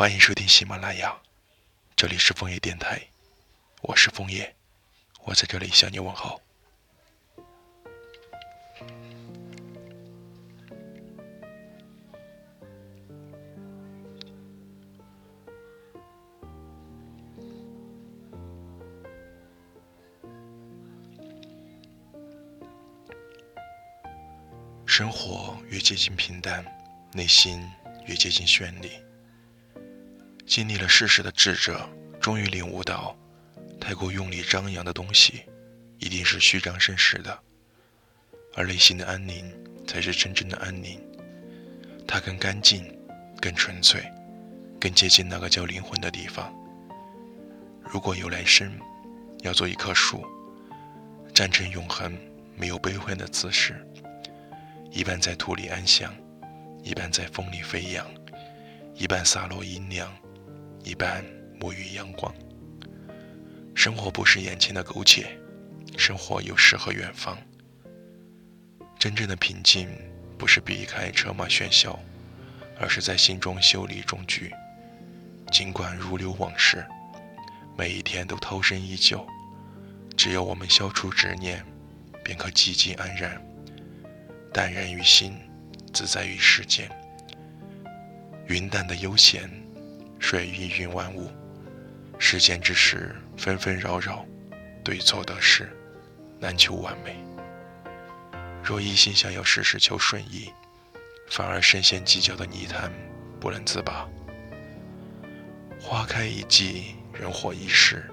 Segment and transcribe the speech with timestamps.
[0.00, 1.14] 欢迎收听喜马拉雅，
[1.94, 3.02] 这里是枫叶电台，
[3.82, 4.56] 我是枫叶，
[5.24, 6.40] 我在这里向你问好。
[24.86, 26.64] 生活越接近平淡，
[27.12, 27.70] 内心
[28.06, 28.92] 越接近绚丽。
[30.50, 31.88] 经历了世事的智者，
[32.20, 33.16] 终于领悟到，
[33.80, 35.44] 太过用力张扬的东西，
[36.00, 37.38] 一定是虚张声势的，
[38.56, 39.48] 而内心的安宁，
[39.86, 41.00] 才是真正的安宁。
[42.04, 42.92] 它更干净，
[43.40, 44.02] 更纯粹，
[44.80, 46.52] 更接近那个叫灵魂的地方。
[47.84, 48.76] 如果有来生，
[49.42, 50.26] 要做一棵树，
[51.32, 52.18] 站成永恒、
[52.56, 53.86] 没有悲欢的姿势，
[54.90, 56.12] 一半在土里安详，
[56.82, 58.04] 一半在风里飞扬，
[58.96, 60.12] 一半洒落阴凉。
[60.82, 61.24] 一半
[61.60, 62.34] 沐浴阳光。
[63.74, 65.38] 生活不是眼前的苟且，
[65.96, 67.38] 生活有诗和远方。
[68.98, 69.88] 真正的平静，
[70.36, 71.98] 不是避开车马喧嚣，
[72.78, 74.52] 而是在心中修理中居。
[75.50, 76.84] 尽管如流往事，
[77.76, 79.26] 每一天都涛声依旧。
[80.16, 81.64] 只要我们消除执念，
[82.22, 83.40] 便可寂静安然，
[84.52, 85.38] 淡然于心，
[85.92, 86.90] 自在于世间。
[88.46, 89.50] 云淡的悠闲。
[90.20, 91.32] 水氤氲万物，
[92.18, 94.24] 世间之事纷纷扰扰，
[94.84, 95.68] 对错得失，
[96.38, 97.16] 难求完美。
[98.62, 100.52] 若一心想要事事求顺意，
[101.30, 102.92] 反而深陷计较的泥潭，
[103.40, 104.06] 不能自拔。
[105.80, 108.04] 花开一季，人活一世，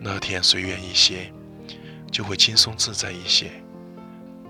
[0.00, 1.32] 乐天随缘一些，
[2.12, 3.50] 就会轻松自在一些。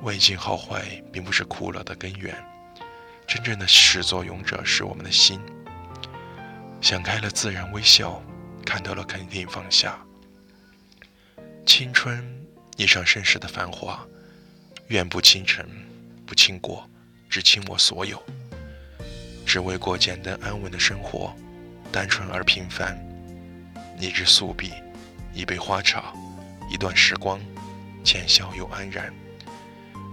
[0.02, 2.36] 外境好坏，并不是苦乐的根源，
[3.27, 5.41] 真正的始作俑者是我们的心。
[6.83, 8.20] 想开了，自然微笑；
[8.66, 9.97] 看到了，肯定放下。
[11.64, 12.28] 青春
[12.77, 14.05] 一场盛世的繁华，
[14.89, 15.64] 愿不倾城，
[16.27, 16.84] 不倾国，
[17.30, 18.20] 只倾我所有。
[19.46, 21.33] 只为过简单安稳的生活，
[21.92, 22.98] 单纯而平凡。
[24.01, 24.73] 一支素笔，
[25.33, 26.12] 一杯花茶，
[26.68, 27.40] 一段时光，
[28.02, 29.14] 浅笑又安然。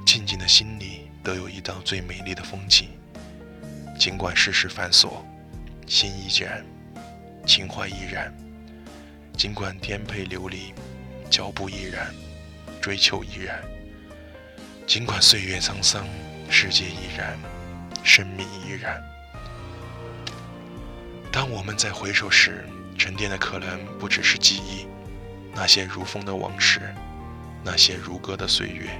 [0.05, 2.89] 静静的心里，都有一道最美丽的风景。
[3.97, 5.25] 尽管世事繁琐。
[5.89, 6.63] 心依然，
[7.47, 8.31] 情怀依然。
[9.35, 10.71] 尽管颠沛流离，
[11.31, 12.13] 脚步依然，
[12.79, 13.59] 追求依然。
[14.85, 16.05] 尽管岁月沧桑，
[16.47, 17.35] 世界依然，
[18.03, 19.01] 生命依然。
[21.31, 22.63] 当我们在回首时，
[22.95, 24.85] 沉淀的可能不只是记忆，
[25.55, 26.81] 那些如风的往事，
[27.63, 28.91] 那些如歌的岁月，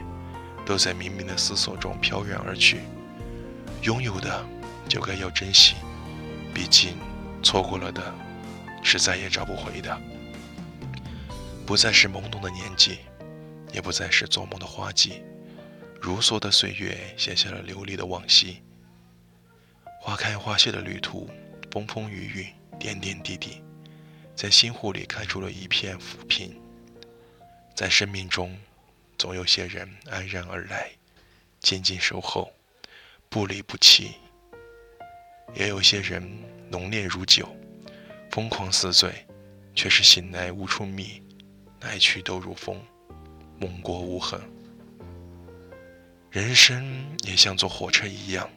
[0.65, 2.79] 都在冥冥的思索中飘然而去。
[3.83, 4.43] 拥有的，
[4.87, 5.75] 就该要珍惜。
[6.59, 6.97] 毕竟，
[7.41, 8.13] 错过了的，
[8.83, 9.97] 是再也找不回的。
[11.65, 12.97] 不再是懵懂的年纪，
[13.71, 15.23] 也不再是做梦的花季。
[16.01, 18.61] 如梭的岁月写下了流离的往昔。
[20.01, 21.29] 花开花谢的旅途，
[21.71, 23.63] 风风雨雨，点点滴滴，
[24.35, 26.53] 在心湖里开出了一片浮萍。
[27.73, 28.59] 在生命中，
[29.17, 30.91] 总有些人安然而来，
[31.61, 32.51] 静静守候，
[33.29, 34.15] 不离不弃。
[35.53, 36.29] 也有些人
[36.69, 37.47] 浓烈如酒，
[38.31, 39.25] 疯狂似醉，
[39.73, 41.21] 却是醒来无处觅，
[41.81, 42.81] 来去都如风，
[43.59, 44.39] 梦过无痕。
[46.31, 48.49] 人生也像坐火车一样，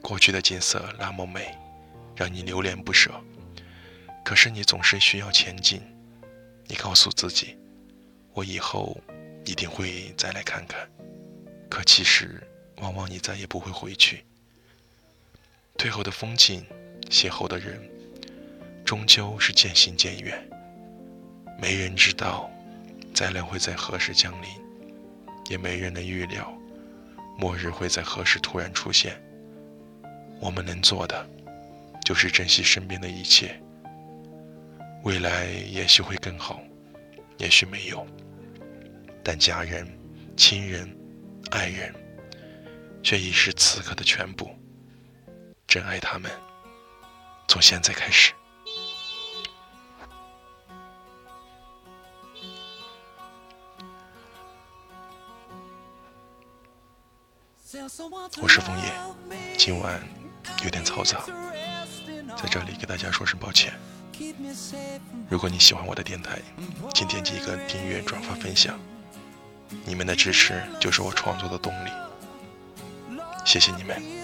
[0.00, 1.54] 过去的景色那么美，
[2.16, 3.12] 让你留恋不舍。
[4.24, 5.82] 可是你总是需要前进，
[6.66, 7.58] 你告诉自己，
[8.32, 8.98] 我以后
[9.44, 10.88] 一定会再来看看。
[11.68, 12.42] 可其实，
[12.76, 14.24] 往往你再也不会回去。
[15.84, 16.64] 退后的风景，
[17.10, 17.78] 邂逅的人，
[18.86, 20.42] 终究是渐行渐远。
[21.60, 22.50] 没人知道
[23.12, 24.48] 灾难会在何时降临，
[25.50, 26.50] 也没人能预料
[27.36, 29.22] 末日会在何时突然出现。
[30.40, 31.28] 我们能做的，
[32.02, 33.60] 就是珍惜身边的一切。
[35.02, 36.62] 未来也许会更好，
[37.36, 38.06] 也许没有，
[39.22, 39.86] 但家人、
[40.34, 40.90] 亲人、
[41.50, 41.94] 爱人，
[43.02, 44.48] 却已是此刻的全部。
[45.74, 46.30] 真爱他们，
[47.48, 48.32] 从现在开始。
[58.40, 58.92] 我是枫叶，
[59.58, 60.00] 今晚
[60.62, 61.24] 有点嘈杂，
[62.36, 63.74] 在这里给大家说声抱歉。
[65.28, 66.38] 如果你喜欢我的电台，
[66.94, 68.78] 请点击一个订阅、转发、分享，
[69.84, 71.90] 你们的支持就是我创作的动力。
[73.44, 74.23] 谢谢你们。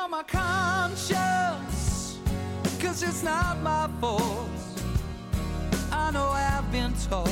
[0.00, 1.18] Go on my conscience,
[2.80, 4.48] cause it's not my fault.
[5.92, 7.28] I know I've been told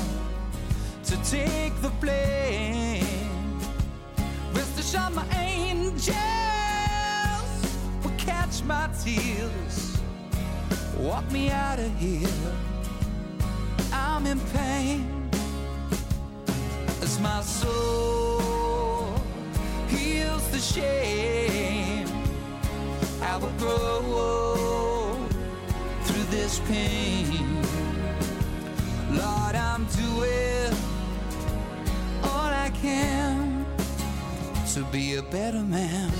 [1.04, 3.06] to take the blame.
[4.52, 6.12] Rest assured, my angels
[8.04, 9.96] will catch my tears,
[10.98, 12.28] walk me out of here.
[13.94, 15.30] I'm in pain
[17.00, 19.14] as my soul
[19.88, 21.57] heals the shame.
[23.30, 25.14] I will grow
[26.04, 27.62] through this pain.
[29.10, 30.72] Lord, I'm doing
[32.24, 33.66] all I can
[34.72, 36.10] to be a better man.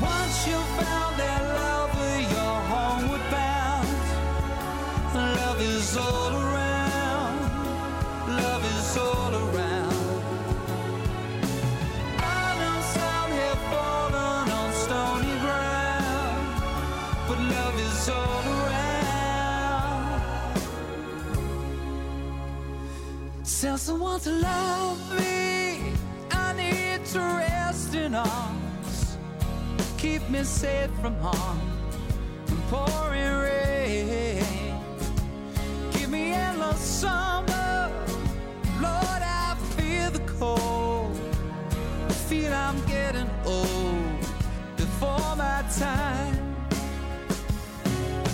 [0.00, 3.88] Once you found that lover, you're homeward bound.
[5.14, 6.19] Love is all
[23.80, 25.94] someone to love me.
[26.30, 29.16] I need to rest in arms.
[29.96, 31.58] Keep me safe from harm
[32.48, 34.44] and pouring rain.
[35.92, 37.90] Give me endless summer.
[38.82, 41.18] Lord, I feel the cold.
[42.10, 44.20] I feel I'm getting old
[44.76, 46.54] before my time.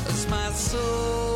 [0.08, 1.35] As my soul